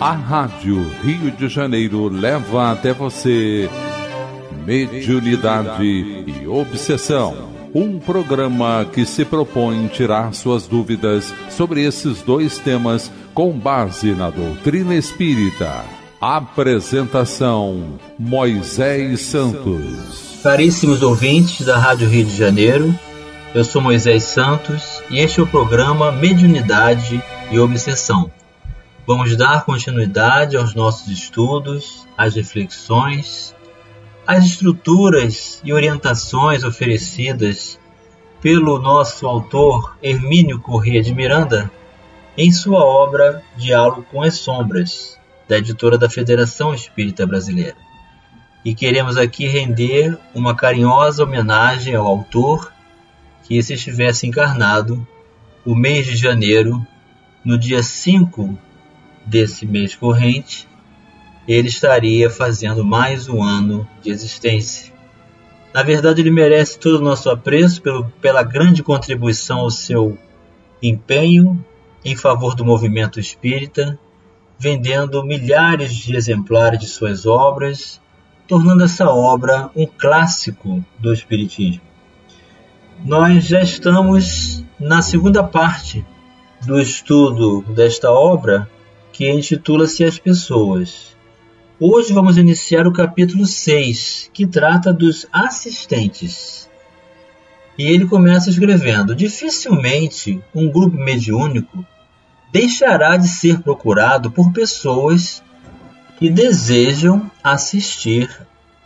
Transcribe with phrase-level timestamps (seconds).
[0.00, 3.68] A Rádio Rio de Janeiro leva até você
[4.64, 7.50] Mediunidade e Obsessão.
[7.74, 14.30] Um programa que se propõe tirar suas dúvidas sobre esses dois temas com base na
[14.30, 15.84] doutrina espírita.
[16.18, 20.40] Apresentação: Moisés Santos.
[20.42, 22.98] Caríssimos ouvintes da Rádio Rio de Janeiro,
[23.54, 28.30] eu sou Moisés Santos e este é o programa Mediunidade e Obsessão
[29.12, 33.52] Vamos dar continuidade aos nossos estudos, às reflexões,
[34.24, 37.76] às estruturas e orientações oferecidas
[38.40, 41.68] pelo nosso autor Hermínio Corrêa de Miranda
[42.38, 45.18] em sua obra Diálogo com as Sombras,
[45.48, 47.76] da editora da Federação Espírita Brasileira.
[48.64, 52.72] E queremos aqui render uma carinhosa homenagem ao autor
[53.42, 55.04] que, se estivesse encarnado,
[55.66, 56.86] o mês de janeiro,
[57.44, 58.69] no dia 5
[59.26, 60.68] desse mês corrente,
[61.46, 64.92] ele estaria fazendo mais um ano de existência.
[65.72, 70.18] Na verdade, ele merece todo o nosso apreço pelo, pela grande contribuição ao seu
[70.82, 71.64] empenho
[72.04, 73.98] em favor do movimento espírita,
[74.58, 78.00] vendendo milhares de exemplares de suas obras,
[78.46, 81.82] tornando essa obra um clássico do Espiritismo.
[83.04, 86.04] Nós já estamos na segunda parte
[86.66, 88.68] do estudo desta obra
[89.20, 91.14] que intitula-se As Pessoas.
[91.78, 96.70] Hoje vamos iniciar o capítulo 6, que trata dos assistentes.
[97.76, 101.84] E ele começa escrevendo: Dificilmente um grupo mediúnico
[102.50, 105.42] deixará de ser procurado por pessoas
[106.18, 108.26] que desejam assistir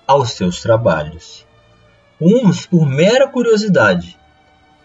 [0.05, 1.47] aos seus trabalhos.
[2.21, 4.19] Uns por mera curiosidade,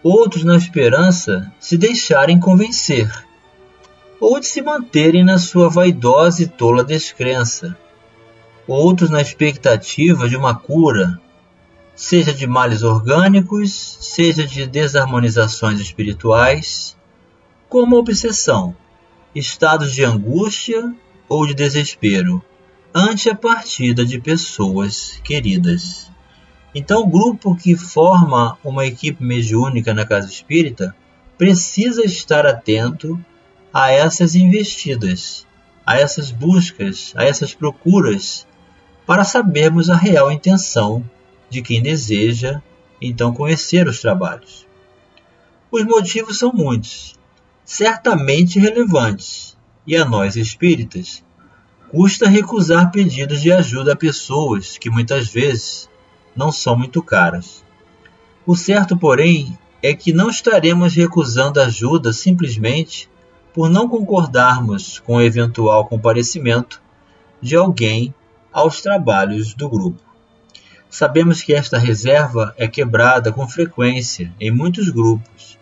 [0.00, 3.28] outros na esperança se deixarem convencer
[4.20, 7.76] ou de se manterem na sua vaidosa e tola descrença,
[8.68, 11.18] outros na expectativa de uma cura,
[11.96, 16.96] seja de males orgânicos, seja de desarmonizações espirituais,
[17.68, 18.76] como obsessão,
[19.34, 20.94] estados de angústia
[21.28, 22.42] ou de desespero
[22.94, 26.10] ante a partida de pessoas queridas.
[26.74, 30.94] Então, o grupo que forma uma equipe mediúnica na casa espírita
[31.38, 33.18] precisa estar atento
[33.72, 35.46] a essas investidas,
[35.86, 38.46] a essas buscas, a essas procuras,
[39.06, 41.04] para sabermos a real intenção
[41.48, 42.60] de quem deseja
[43.00, 44.66] então conhecer os trabalhos.
[45.70, 47.14] Os motivos são muitos,
[47.64, 51.24] certamente relevantes, e a nós espíritas
[51.90, 55.88] custa recusar pedidos de ajuda a pessoas que muitas vezes
[56.36, 57.64] não são muito caras.
[58.46, 63.08] O certo, porém, é que não estaremos recusando ajuda simplesmente
[63.52, 66.80] por não concordarmos com o eventual comparecimento
[67.40, 68.14] de alguém
[68.52, 70.02] aos trabalhos do grupo.
[70.88, 75.58] Sabemos que esta reserva é quebrada com frequência em muitos grupos,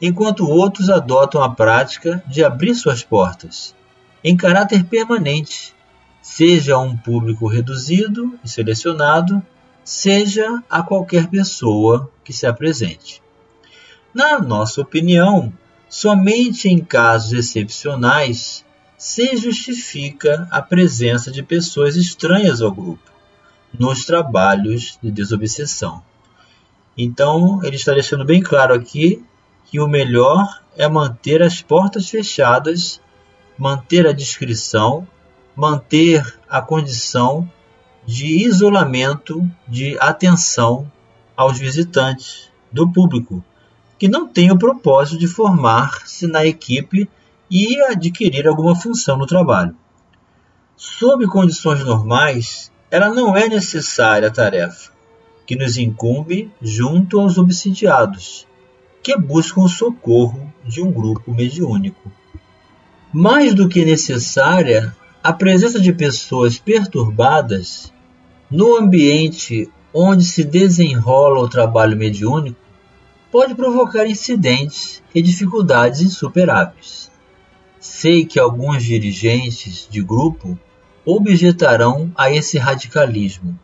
[0.00, 3.74] enquanto outros adotam a prática de abrir suas portas,
[4.24, 5.74] em caráter permanente,
[6.22, 9.42] seja a um público reduzido e selecionado,
[9.84, 13.22] seja a qualquer pessoa que se apresente.
[14.14, 15.52] Na nossa opinião,
[15.92, 18.64] Somente em casos excepcionais
[18.96, 23.12] se justifica a presença de pessoas estranhas ao grupo
[23.78, 26.02] nos trabalhos de desobsessão.
[26.96, 29.22] Então, ele está deixando bem claro aqui
[29.66, 32.98] que o melhor é manter as portas fechadas,
[33.58, 35.06] manter a discrição,
[35.54, 37.46] manter a condição
[38.06, 40.90] de isolamento, de atenção
[41.36, 43.44] aos visitantes, do público,
[44.02, 47.08] que não tem o propósito de formar-se na equipe
[47.48, 49.76] e adquirir alguma função no trabalho.
[50.76, 54.90] Sob condições normais, ela não é necessária a tarefa,
[55.46, 58.44] que nos incumbe junto aos obsidiados,
[59.04, 62.10] que buscam o socorro de um grupo mediúnico.
[63.12, 67.92] Mais do que necessária, a presença de pessoas perturbadas
[68.50, 72.61] no ambiente onde se desenrola o trabalho mediúnico
[73.32, 77.10] pode provocar incidentes e dificuldades insuperáveis.
[77.80, 80.58] Sei que alguns dirigentes de grupo
[81.02, 83.58] objetarão a esse radicalismo.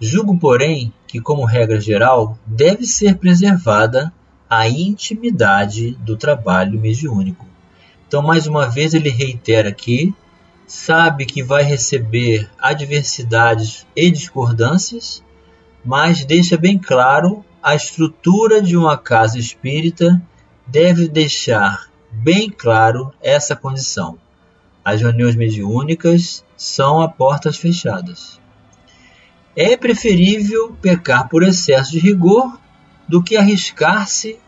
[0.00, 4.10] Julgo, porém, que, como regra geral, deve ser preservada
[4.48, 7.46] a intimidade do trabalho mediúnico.
[8.08, 10.14] Então, mais uma vez, ele reitera aqui:
[10.66, 15.22] sabe que vai receber adversidades e discordâncias,
[15.84, 20.20] mas deixa bem claro a estrutura de uma casa espírita
[20.66, 24.18] deve deixar bem claro essa condição.
[24.84, 28.38] As reuniões mediúnicas são a portas fechadas.
[29.56, 32.60] É preferível pecar por excesso de rigor
[33.08, 34.38] do que arriscar-se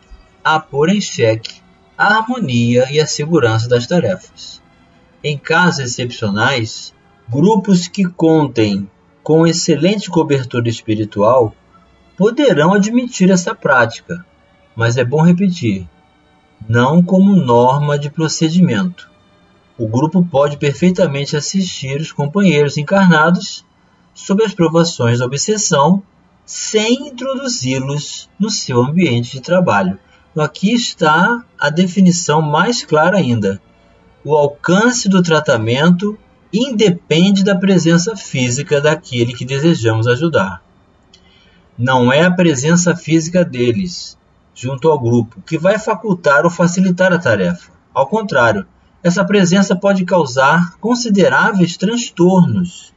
[0.45, 1.63] a pôr em xeque
[1.97, 4.61] a harmonia e a segurança das tarefas.
[5.25, 6.93] Em casos excepcionais,
[7.27, 8.87] grupos que contem
[9.23, 11.55] com excelente cobertura espiritual
[12.17, 14.25] poderão admitir essa prática,
[14.75, 15.87] mas é bom repetir:
[16.69, 19.11] não como norma de procedimento.
[19.79, 23.65] O grupo pode perfeitamente assistir os companheiros encarnados
[24.15, 26.03] sob as provações da obsessão
[26.47, 29.99] sem introduzi-los no seu ambiente de trabalho.
[30.37, 33.61] Aqui está a definição mais clara ainda.
[34.25, 36.19] O alcance do tratamento
[36.53, 40.66] independe da presença física daquele que desejamos ajudar.
[41.79, 44.17] Não é a presença física deles,
[44.55, 47.71] junto ao grupo, que vai facultar ou facilitar a tarefa.
[47.93, 48.67] Ao contrário,
[49.03, 52.95] essa presença pode causar consideráveis transtornos.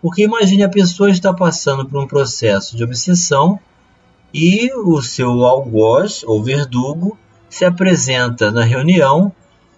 [0.00, 3.58] Porque imagine a pessoa está passando por um processo de obsessão
[4.32, 7.18] e o seu algoz ou verdugo
[7.48, 9.32] se apresenta na reunião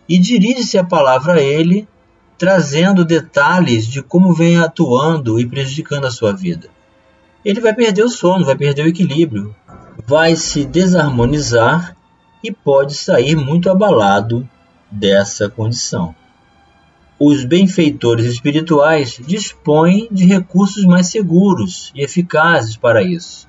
[0.06, 1.88] e dirige-se a palavra a ele,
[2.36, 6.69] trazendo detalhes de como vem atuando e prejudicando a sua vida.
[7.49, 9.56] Ele vai perder o sono, vai perder o equilíbrio,
[10.06, 11.97] vai se desarmonizar
[12.45, 14.47] e pode sair muito abalado
[14.91, 16.15] dessa condição.
[17.19, 23.49] Os benfeitores espirituais dispõem de recursos mais seguros e eficazes para isso,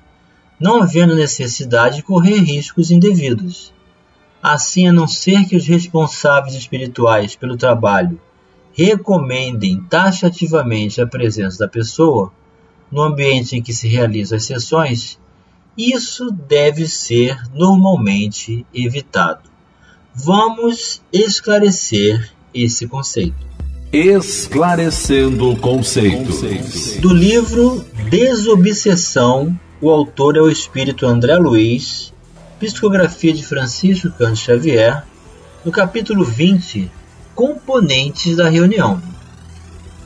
[0.58, 3.70] não havendo necessidade de correr riscos indevidos.
[4.42, 8.18] Assim, a não ser que os responsáveis espirituais pelo trabalho
[8.72, 12.32] recomendem taxativamente a presença da pessoa
[12.90, 15.18] no ambiente em que se realizam as sessões,
[15.76, 19.48] isso deve ser normalmente evitado.
[20.14, 23.48] Vamos esclarecer esse conceito.
[23.92, 26.42] Esclarecendo conceitos.
[27.00, 32.12] Do livro Desobsessão, o autor é o espírito André Luiz,
[32.58, 35.04] psicografia de Francisco Cândido Xavier,
[35.64, 36.90] no capítulo 20,
[37.34, 39.00] Componentes da reunião.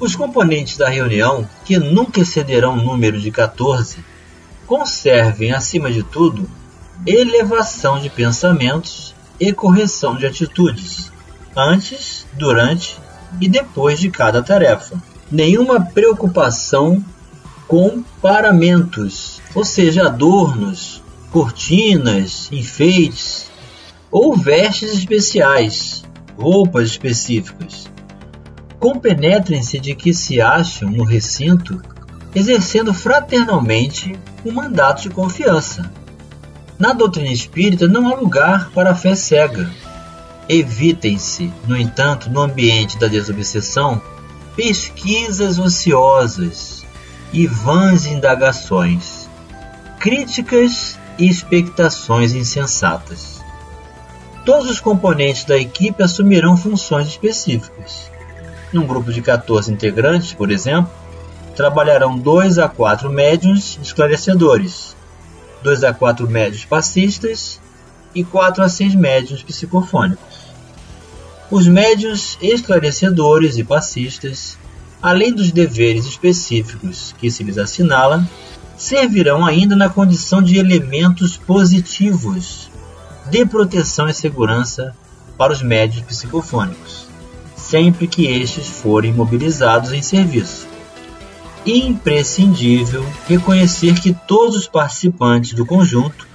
[0.04, 4.04] Os componentes da reunião, que nunca excederão o número de 14,
[4.66, 6.46] conservem, acima de tudo,
[7.06, 11.10] elevação de pensamentos e correção de atitudes,
[11.56, 12.98] antes, durante
[13.40, 15.02] e depois de cada tarefa.
[15.32, 17.02] Nenhuma preocupação
[17.66, 23.50] com paramentos, ou seja, adornos, cortinas, enfeites
[24.10, 26.04] ou vestes especiais,
[26.36, 27.93] roupas específicas.
[28.84, 31.80] Compenetrem-se de que se acham no recinto
[32.34, 34.14] exercendo fraternalmente
[34.44, 35.90] um mandato de confiança.
[36.78, 39.70] Na doutrina espírita não há lugar para a fé cega.
[40.50, 44.02] Evitem-se, no entanto, no ambiente da desobsessão,
[44.54, 46.84] pesquisas ociosas
[47.32, 49.30] e vãs indagações,
[49.98, 53.42] críticas e expectações insensatas.
[54.44, 58.12] Todos os componentes da equipe assumirão funções específicas.
[58.74, 60.90] Num grupo de 14 integrantes, por exemplo,
[61.54, 64.96] trabalharão dois a quatro médiuns esclarecedores,
[65.62, 67.60] dois a quatro médiuns passistas
[68.12, 70.48] e quatro a seis médiuns psicofônicos.
[71.52, 74.58] Os médiuns esclarecedores e passistas,
[75.00, 78.28] além dos deveres específicos que se lhes assinala,
[78.76, 82.68] servirão ainda na condição de elementos positivos
[83.30, 84.96] de proteção e segurança
[85.38, 87.13] para os médios psicofônicos,
[87.68, 90.74] sempre que estes forem mobilizados em serviço
[91.66, 96.26] imprescindível reconhecer que todos os participantes do conjunto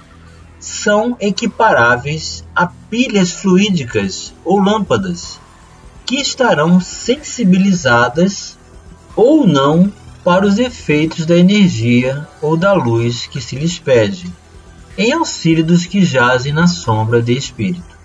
[0.58, 5.40] são equiparáveis a pilhas fluídicas ou lâmpadas,
[6.04, 8.58] que estarão sensibilizadas
[9.14, 9.92] ou não
[10.24, 14.30] para os efeitos da energia ou da luz que se lhes pede,
[14.98, 17.99] em auxílio dos que jazem na sombra de espírito.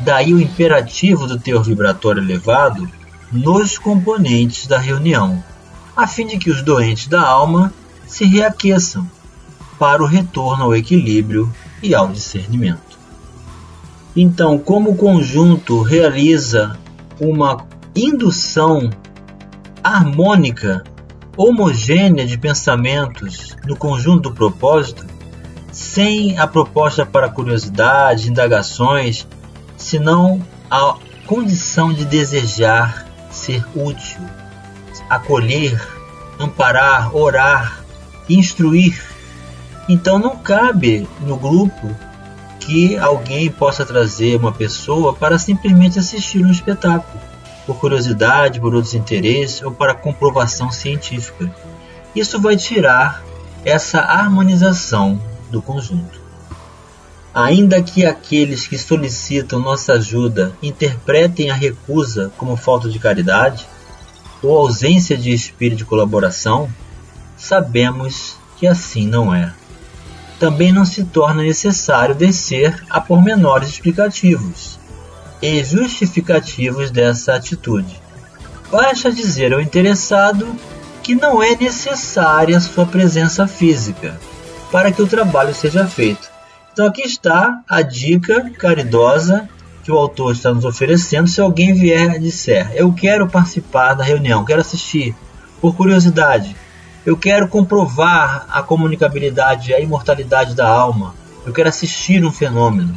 [0.00, 2.88] Daí o imperativo do teor vibratório elevado
[3.32, 5.42] nos componentes da reunião
[5.96, 7.72] a fim de que os doentes da alma
[8.06, 9.10] se reaqueçam
[9.78, 11.50] para o retorno ao equilíbrio
[11.82, 12.98] e ao discernimento.
[14.14, 16.78] Então, como o conjunto realiza
[17.18, 18.90] uma indução
[19.82, 20.84] harmônica,
[21.36, 25.06] homogênea de pensamentos no conjunto do propósito,
[25.72, 29.26] sem a proposta para curiosidade, indagações,
[29.76, 30.40] senão
[30.70, 34.20] a condição de desejar ser útil,
[35.08, 35.80] acolher,
[36.38, 37.84] amparar, orar,
[38.28, 39.02] instruir.
[39.88, 41.94] Então não cabe no grupo
[42.60, 47.20] que alguém possa trazer uma pessoa para simplesmente assistir um espetáculo.
[47.66, 51.50] por curiosidade, por outros interesses ou para comprovação científica.
[52.14, 53.24] Isso vai tirar
[53.64, 56.15] essa harmonização do conjunto.
[57.36, 63.68] Ainda que aqueles que solicitam nossa ajuda interpretem a recusa como falta de caridade
[64.42, 66.66] ou ausência de espírito de colaboração,
[67.36, 69.52] sabemos que assim não é.
[70.40, 74.78] Também não se torna necessário descer a pormenores explicativos
[75.42, 78.00] e justificativos dessa atitude.
[78.70, 80.56] Basta dizer ao interessado
[81.02, 84.18] que não é necessária sua presença física
[84.72, 86.34] para que o trabalho seja feito.
[86.76, 89.48] Então aqui está a dica caridosa
[89.82, 91.26] que o autor está nos oferecendo.
[91.26, 95.16] Se alguém vier e disser, eu quero participar da reunião, quero assistir,
[95.58, 96.54] por curiosidade,
[97.06, 101.14] eu quero comprovar a comunicabilidade, a imortalidade da alma,
[101.46, 102.94] eu quero assistir um fenômeno.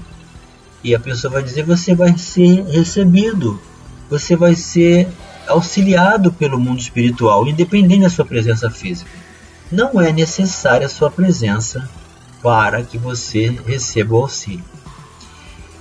[0.84, 3.62] E a pessoa vai dizer: você vai ser recebido,
[4.10, 5.08] você vai ser
[5.48, 9.10] auxiliado pelo mundo espiritual, independente da sua presença física.
[9.72, 11.90] Não é necessária a sua presença
[12.42, 14.64] para que você receba o auxílio.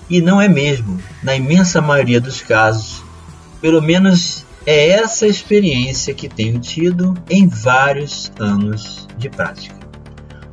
[0.08, 3.02] E não é mesmo, na imensa maioria dos casos,
[3.60, 9.76] pelo menos é essa experiência que tenho tido em vários anos de prática.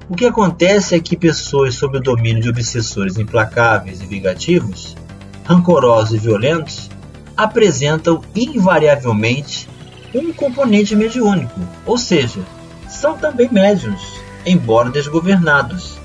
[0.07, 4.95] O que acontece é que pessoas sob o domínio de obsessores implacáveis e vingativos,
[5.43, 6.89] rancorosos e violentos,
[7.35, 9.67] apresentam invariavelmente
[10.13, 12.41] um componente mediúnico, ou seja,
[12.87, 14.01] são também médiums,
[14.45, 15.97] embora desgovernados,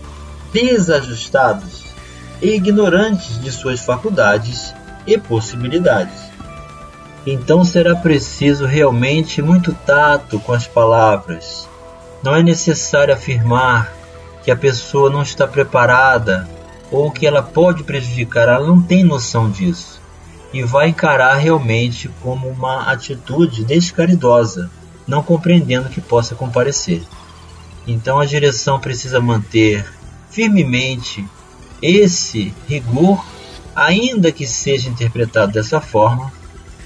[0.52, 1.84] desajustados
[2.40, 4.74] e ignorantes de suas faculdades
[5.06, 6.30] e possibilidades.
[7.26, 11.68] Então será preciso realmente muito tato com as palavras,
[12.22, 13.92] não é necessário afirmar
[14.42, 16.48] que a pessoa não está preparada
[16.90, 20.00] ou que ela pode prejudicar, ela não tem noção disso
[20.52, 24.70] e vai encarar realmente como uma atitude descaridosa,
[25.06, 27.02] não compreendendo que possa comparecer.
[27.86, 29.84] Então a direção precisa manter
[30.30, 31.26] firmemente
[31.82, 33.24] esse rigor,
[33.74, 36.32] ainda que seja interpretado dessa forma,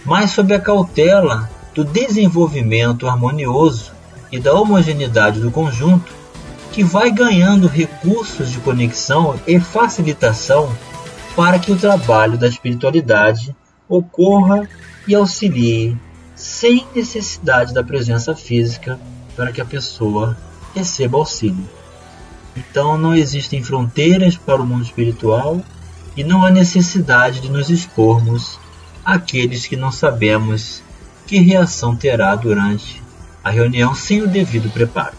[0.05, 3.93] mas sob a cautela do desenvolvimento harmonioso
[4.31, 6.13] e da homogeneidade do conjunto,
[6.73, 10.75] que vai ganhando recursos de conexão e facilitação
[11.37, 13.55] para que o trabalho da espiritualidade
[13.89, 14.69] ocorra
[15.07, 15.97] e auxilie
[16.35, 18.99] sem necessidade da presença física
[19.37, 20.37] para que a pessoa
[20.75, 21.69] receba auxílio.
[22.57, 25.61] Então não existem fronteiras para o mundo espiritual
[26.17, 28.59] e não há necessidade de nos expormos
[29.05, 30.83] àqueles que não sabemos
[31.27, 33.03] que reação terá durante
[33.43, 35.17] a reunião sem o devido preparo.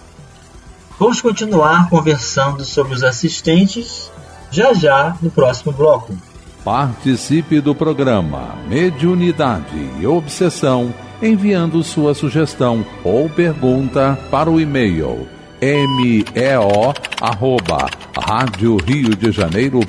[0.98, 4.10] Vamos continuar conversando sobre os assistentes
[4.50, 6.16] já já no próximo bloco.
[6.64, 15.28] Participe do programa Mediunidade e Obsessão enviando sua sugestão ou pergunta para o e-mail
[15.62, 17.88] meo arroba
[18.26, 19.86] rádio Rio de Janeiro.am.br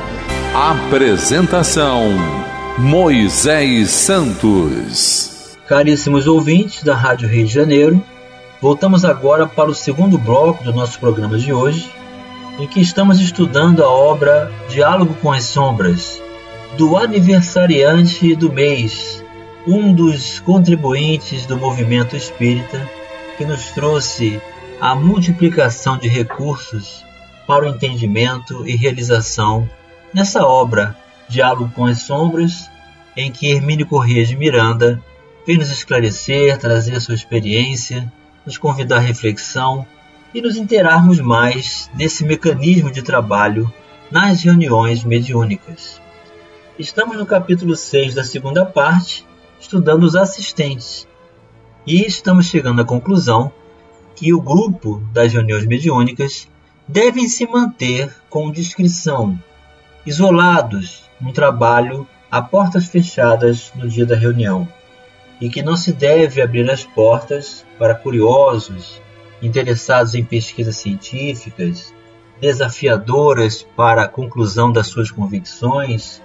[0.55, 2.03] Apresentação
[2.79, 5.59] Moisés Santos.
[5.69, 8.03] Caríssimos ouvintes da Rádio Rio de Janeiro,
[8.63, 11.93] voltamos agora para o segundo bloco do nosso programa de hoje,
[12.59, 16.21] em que estamos estudando a obra Diálogo com as Sombras,
[16.79, 19.23] do aniversariante do mês,
[19.67, 22.91] um dos contribuintes do movimento espírita
[23.37, 24.41] que nos trouxe
[24.81, 27.05] a multiplicação de recursos
[27.47, 29.69] para o entendimento e realização
[30.13, 30.97] nessa obra
[31.29, 32.71] Diálogo com as Sombras,
[33.17, 35.03] em que Hermínio Corrêa de Miranda
[35.47, 38.11] vem nos esclarecer, trazer sua experiência,
[38.45, 39.87] nos convidar à reflexão
[40.35, 43.73] e nos interarmos mais desse mecanismo de trabalho
[44.11, 46.01] nas reuniões mediúnicas.
[46.79, 49.27] Estamos no capítulo 6 da segunda parte,
[49.61, 51.07] estudando os assistentes,
[51.87, 53.53] e estamos chegando à conclusão
[54.15, 56.49] que o grupo das reuniões mediúnicas
[56.87, 59.39] devem se manter com discrição,
[60.05, 64.67] isolados um trabalho a portas fechadas no dia da reunião,
[65.41, 69.01] e que não se deve abrir as portas para curiosos,
[69.41, 71.93] interessados em pesquisas científicas,
[72.41, 76.23] desafiadoras para a conclusão das suas convicções,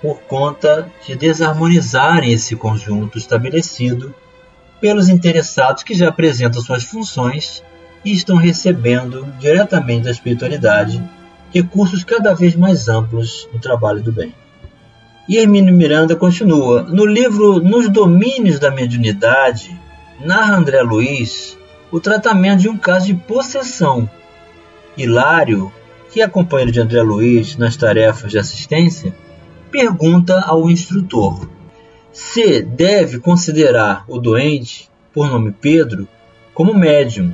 [0.00, 4.14] por conta de desarmonizarem esse conjunto estabelecido
[4.80, 7.62] pelos interessados que já apresentam suas funções
[8.04, 11.02] e estão recebendo diretamente da espiritualidade
[11.54, 14.34] recursos cada vez mais amplos no trabalho do bem.
[15.28, 19.80] E Hermínio Miranda continua: no livro Nos Domínios da Mediunidade,
[20.20, 21.56] narra André Luiz
[21.90, 24.10] o tratamento de um caso de possessão.
[24.96, 25.72] Hilário,
[26.12, 29.14] que é companheiro de André Luiz nas tarefas de assistência,
[29.70, 31.48] pergunta ao instrutor
[32.14, 36.06] se deve considerar o doente, por nome Pedro,
[36.54, 37.32] como médium.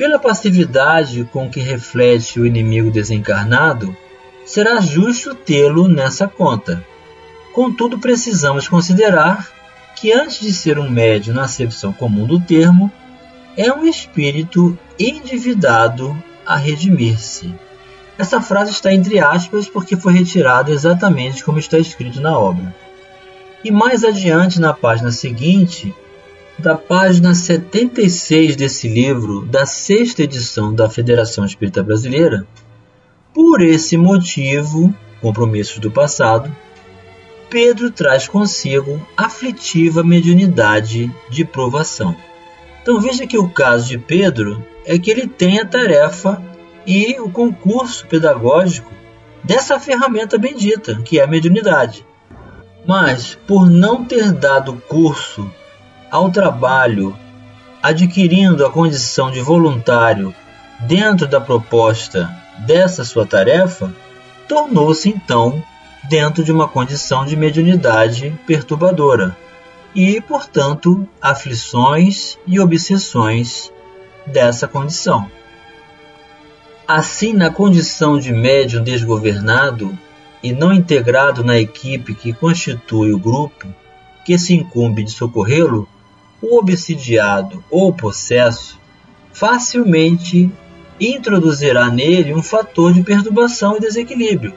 [0.00, 3.94] Pela passividade com que reflete o inimigo desencarnado,
[4.46, 6.82] será justo tê-lo nessa conta.
[7.52, 9.46] Contudo, precisamos considerar
[9.94, 12.90] que antes de ser um médium na acepção comum do termo,
[13.54, 16.16] é um espírito endividado
[16.46, 17.54] a redimir-se.
[18.16, 22.74] Essa frase está entre aspas porque foi retirada exatamente como está escrito na obra.
[23.62, 25.94] E mais adiante, na página seguinte,
[26.60, 32.46] da página 76 desse livro, da sexta edição da Federação Espírita Brasileira,
[33.32, 36.54] por esse motivo, compromissos do passado,
[37.48, 42.14] Pedro traz consigo aflitiva mediunidade de provação.
[42.82, 46.42] Então veja que o caso de Pedro é que ele tem a tarefa
[46.86, 48.92] e o concurso pedagógico
[49.42, 52.04] dessa ferramenta bendita, que é a mediunidade.
[52.86, 55.50] Mas, por não ter dado curso
[56.10, 57.16] ao trabalho,
[57.82, 60.34] adquirindo a condição de voluntário
[60.80, 63.92] dentro da proposta dessa sua tarefa,
[64.48, 65.62] tornou-se então
[66.08, 69.36] dentro de uma condição de mediunidade perturbadora
[69.94, 73.72] e, portanto, aflições e obsessões
[74.26, 75.30] dessa condição.
[76.86, 79.96] Assim, na condição de médium desgovernado
[80.42, 83.68] e não integrado na equipe que constitui o grupo
[84.24, 85.88] que se incumbe de socorrê-lo,
[86.42, 88.78] o obsidiado ou possesso
[89.32, 90.50] facilmente
[91.00, 94.54] introduzirá nele um fator de perturbação e desequilíbrio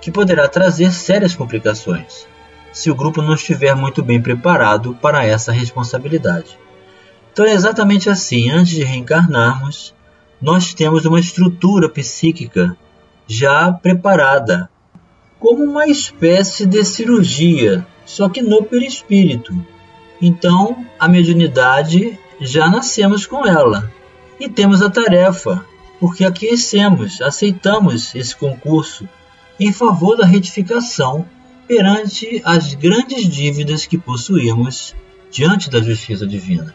[0.00, 2.26] que poderá trazer sérias complicações,
[2.72, 6.58] se o grupo não estiver muito bem preparado para essa responsabilidade.
[7.32, 9.94] Então é exatamente assim, antes de reencarnarmos,
[10.40, 12.76] nós temos uma estrutura psíquica
[13.28, 14.68] já preparada,
[15.38, 19.54] como uma espécie de cirurgia, só que no perispírito.
[20.24, 23.92] Então, a mediunidade já nascemos com ela
[24.38, 25.66] e temos a tarefa,
[25.98, 29.08] porque aquecemos, aceitamos esse concurso
[29.58, 31.26] em favor da retificação
[31.66, 34.94] perante as grandes dívidas que possuímos
[35.28, 36.72] diante da justiça divina.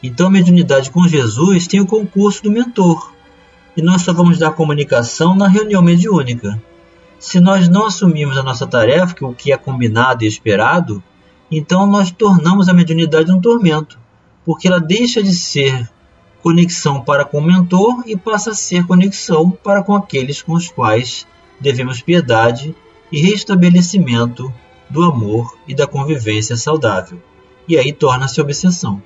[0.00, 3.12] Então, a mediunidade com Jesus tem o concurso do mentor,
[3.76, 6.62] e nós só vamos dar comunicação na reunião mediúnica.
[7.18, 11.02] Se nós não assumirmos a nossa tarefa, que o que é combinado e esperado,
[11.50, 13.98] então nós tornamos a mediunidade um tormento,
[14.44, 15.88] porque ela deixa de ser
[16.42, 20.68] conexão para com o mentor e passa a ser conexão para com aqueles com os
[20.68, 21.26] quais
[21.60, 22.74] devemos piedade
[23.10, 24.52] e restabelecimento
[24.88, 27.20] do amor e da convivência saudável,
[27.66, 29.02] e aí torna-se obsessão.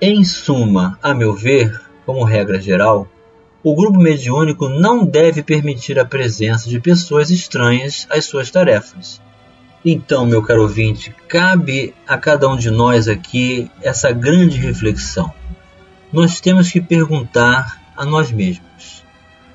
[0.00, 3.08] Em suma, a meu ver, como regra geral,
[3.62, 9.20] o grupo mediúnico não deve permitir a presença de pessoas estranhas às suas tarefas.
[9.82, 15.32] Então, meu caro ouvinte, cabe a cada um de nós aqui essa grande reflexão.
[16.12, 19.02] Nós temos que perguntar a nós mesmos: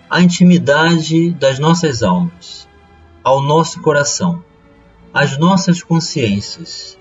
[0.09, 2.67] à intimidade das nossas almas,
[3.23, 4.43] ao nosso coração,
[5.13, 6.97] às nossas consciências.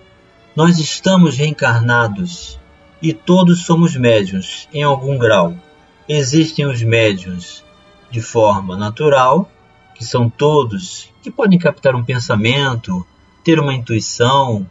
[0.55, 2.61] Nós estamos reencarnados
[3.01, 5.57] e todos somos médiuns em algum grau.
[6.07, 7.65] Existem os médiuns
[8.11, 9.51] de forma natural,
[9.95, 13.05] que são todos que podem captar um pensamento,
[13.45, 14.67] ter uma intuição,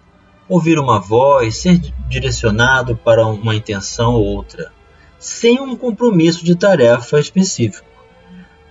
[0.49, 4.73] ouvir uma voz, ser direcionado para uma intenção ou outra,
[5.19, 7.93] sem um compromisso de tarefa específico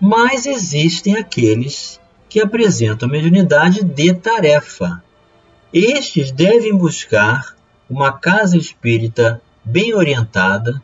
[0.04, 5.00] mas existem aqueles que apresentam mediunidade de tarefa.
[5.72, 7.54] Estes devem buscar
[7.88, 10.82] uma casa espírita bem orientada,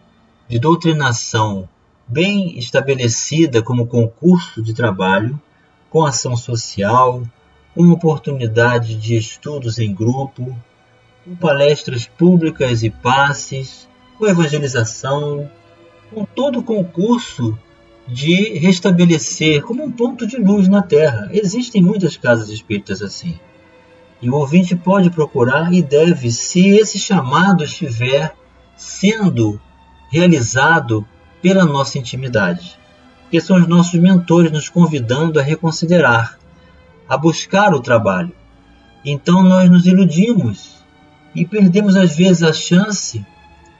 [0.48, 1.68] de doutrinação
[2.06, 5.36] bem estabelecida como concurso de trabalho,
[5.90, 7.24] com ação social,
[7.78, 10.52] com oportunidade de estudos em grupo,
[11.24, 13.88] com palestras públicas e passes,
[14.18, 15.48] com evangelização,
[16.12, 17.56] com todo o concurso
[18.08, 21.30] de restabelecer como um ponto de luz na Terra.
[21.32, 23.38] Existem muitas casas espíritas assim.
[24.20, 28.34] E o ouvinte pode procurar e deve, se esse chamado estiver
[28.76, 29.60] sendo
[30.10, 31.06] realizado
[31.40, 32.76] pela nossa intimidade.
[33.22, 36.38] Porque são os nossos mentores nos convidando a reconsiderar,
[37.08, 38.32] a buscar o trabalho.
[39.04, 40.84] Então nós nos iludimos
[41.34, 43.24] e perdemos às vezes a chance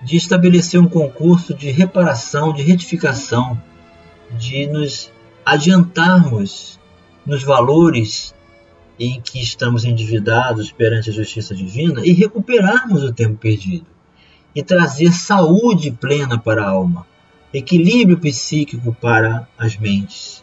[0.02, 3.60] de estabelecer um concurso de reparação, de retificação
[4.38, 5.12] de nos
[5.44, 6.78] adiantarmos
[7.26, 8.34] nos valores
[8.98, 13.86] em que estamos endividados perante a justiça divina e recuperarmos o tempo perdido
[14.54, 17.06] e trazer saúde plena para a alma,
[17.52, 20.42] equilíbrio psíquico para as mentes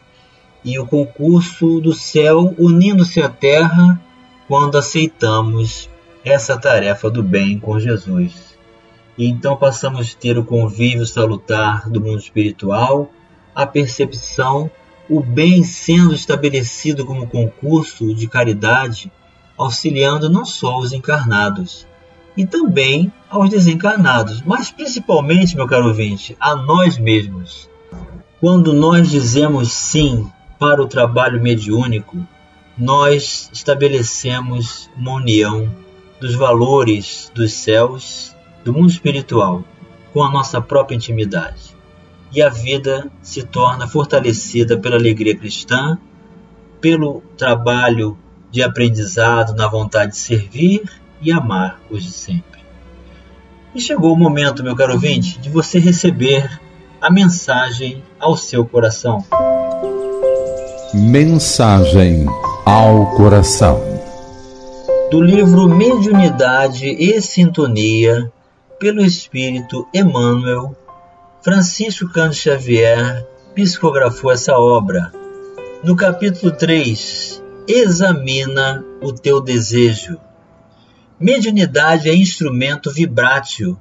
[0.65, 4.01] e o concurso do céu unindo-se à terra
[4.47, 5.87] quando aceitamos
[6.23, 8.57] essa tarefa do bem com Jesus.
[9.15, 13.11] E então passamos a ter o convívio salutar do mundo espiritual,
[13.53, 14.69] a percepção,
[15.07, 19.11] o bem sendo estabelecido como concurso de caridade,
[19.55, 21.87] auxiliando não só os encarnados,
[22.35, 27.69] e também aos desencarnados, mas principalmente, meu caro ouvinte, a nós mesmos.
[28.41, 32.17] Quando nós dizemos sim para o trabalho mediúnico,
[32.77, 35.69] nós estabelecemos uma união
[36.19, 39.63] dos valores dos céus, do mundo espiritual,
[40.13, 41.75] com a nossa própria intimidade.
[42.31, 45.97] E a vida se torna fortalecida pela alegria cristã,
[46.81, 48.17] pelo trabalho
[48.51, 50.83] de aprendizado na vontade de servir
[51.21, 52.61] e amar os de sempre.
[53.73, 56.61] E chegou o momento, meu caro ouvinte, de você receber
[57.01, 59.23] a mensagem ao seu coração.
[60.97, 62.25] Mensagem
[62.65, 63.81] ao coração.
[65.11, 68.31] Do livro Mediunidade e Sintonia,
[68.79, 70.73] pelo Espírito Emmanuel,
[71.41, 75.11] Francisco Cândido Xavier psicografou essa obra.
[75.83, 80.17] No capítulo 3, Examina o teu desejo.
[81.19, 83.77] Mediunidade é instrumento vibrátil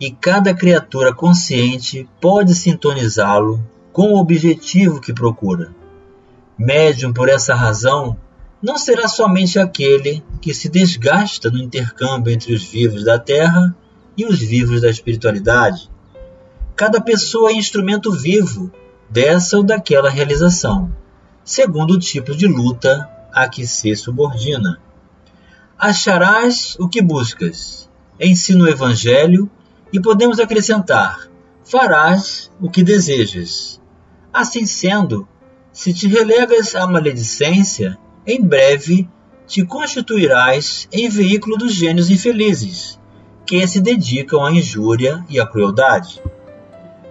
[0.00, 5.85] e cada criatura consciente pode sintonizá-lo com o objetivo que procura.
[6.58, 8.16] Médium, por essa razão,
[8.62, 13.76] não será somente aquele que se desgasta no intercâmbio entre os vivos da Terra
[14.16, 15.90] e os vivos da espiritualidade.
[16.74, 18.72] Cada pessoa é instrumento vivo
[19.08, 20.90] dessa ou daquela realização,
[21.44, 24.80] segundo o tipo de luta a que se subordina.
[25.78, 27.88] Acharás o que buscas,
[28.18, 29.50] ensina o Evangelho
[29.92, 31.28] e podemos acrescentar:
[31.64, 33.80] farás o que desejas.
[34.32, 35.28] Assim sendo,
[35.76, 39.06] se te relegas à maledicência, em breve
[39.46, 42.98] te constituirás em veículo dos gênios infelizes,
[43.44, 46.22] que se dedicam à injúria e à crueldade.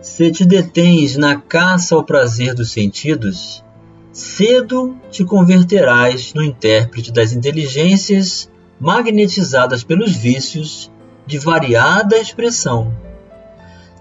[0.02, 3.64] Se te detens na caça ao prazer dos sentidos,
[4.12, 8.50] cedo te converterás no intérprete das inteligências
[8.80, 10.92] magnetizadas pelos vícios
[11.28, 12.92] de variada expressão.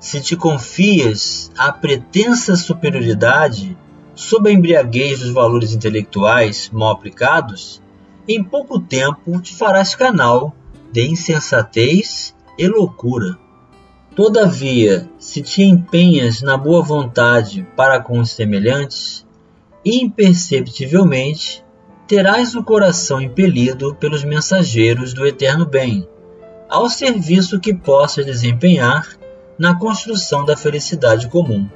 [0.00, 3.76] Se te confias à pretensa superioridade
[4.14, 7.82] sob a embriaguez dos valores intelectuais mal aplicados,
[8.26, 10.54] em pouco tempo te farás canal
[10.92, 13.38] de insensatez e loucura.
[14.14, 19.26] Todavia, se te empenhas na boa vontade para com os semelhantes,
[19.84, 21.64] imperceptivelmente
[22.06, 26.06] terás o coração impelido pelos mensageiros do eterno bem,
[26.68, 29.08] ao serviço que possas desempenhar
[29.58, 31.68] na construção da felicidade comum.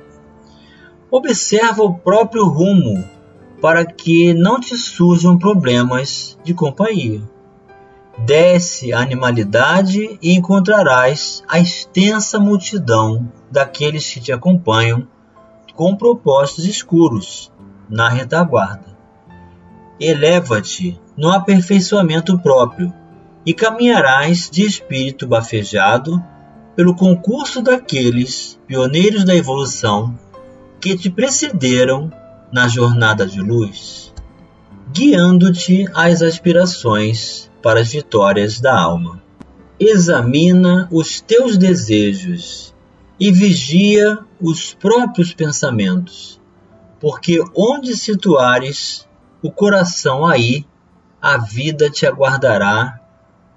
[1.10, 3.02] Observa o próprio rumo
[3.62, 7.22] para que não te surjam problemas de companhia.
[8.26, 15.08] Desce a animalidade e encontrarás a extensa multidão daqueles que te acompanham
[15.74, 17.50] com propósitos escuros
[17.88, 18.98] na retaguarda.
[19.98, 22.92] Eleva-te no aperfeiçoamento próprio
[23.46, 26.22] e caminharás de espírito bafejado
[26.76, 30.18] pelo concurso daqueles pioneiros da evolução
[30.80, 32.12] que te precederam
[32.52, 34.12] na jornada de luz,
[34.92, 39.22] guiando-te às aspirações para as vitórias da alma.
[39.78, 42.74] Examina os teus desejos
[43.18, 46.40] e vigia os próprios pensamentos,
[47.00, 49.06] porque onde situares
[49.42, 50.64] o coração aí,
[51.20, 53.00] a vida te aguardará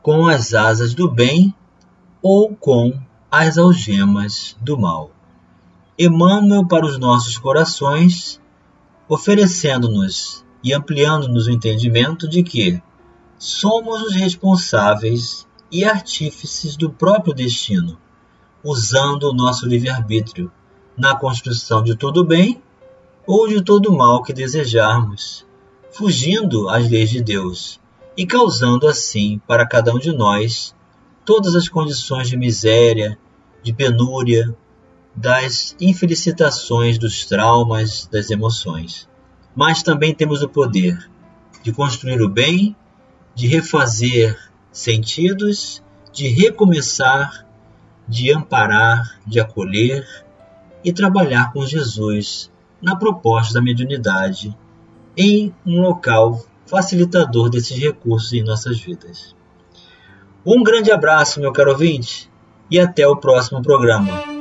[0.01, 1.53] com as asas do bem
[2.21, 2.93] ou com
[3.31, 5.11] as algemas do mal.
[6.03, 8.41] Emmanuel para os nossos corações,
[9.07, 12.81] oferecendo-nos e ampliando-nos o entendimento de que
[13.37, 17.99] somos os responsáveis e artífices do próprio destino,
[18.63, 20.51] usando o nosso livre-arbítrio
[20.97, 22.59] na construção de todo bem
[23.27, 25.45] ou de todo mal que desejarmos,
[25.91, 27.79] fugindo às leis de Deus
[28.17, 30.75] e causando assim para cada um de nós
[31.23, 33.19] todas as condições de miséria,
[33.61, 34.57] de penúria,
[35.15, 39.07] das infelicitações, dos traumas, das emoções.
[39.55, 41.09] Mas também temos o poder
[41.63, 42.75] de construir o bem,
[43.35, 44.37] de refazer
[44.71, 47.45] sentidos, de recomeçar,
[48.07, 50.05] de amparar, de acolher
[50.83, 54.55] e trabalhar com Jesus na proposta da mediunidade
[55.15, 59.35] em um local facilitador desses recursos em nossas vidas.
[60.45, 62.29] Um grande abraço, meu caro ouvinte,
[62.69, 64.40] e até o próximo programa.